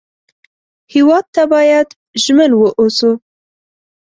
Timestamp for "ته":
1.35-1.43